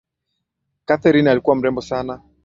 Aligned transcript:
Katherine 0.85 1.31
alikuwa 1.31 1.55
mrembo 1.55 1.81
sana 1.81 2.21